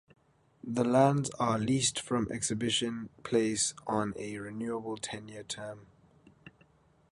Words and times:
The 0.63 0.83
lands 0.83 1.29
are 1.39 1.59
leased 1.59 1.99
from 2.01 2.27
Exhibition 2.31 3.09
Place 3.21 3.75
on 3.85 4.15
a 4.17 4.35
renewable 4.39 4.97
ten-year 4.97 5.43
term. 5.43 5.85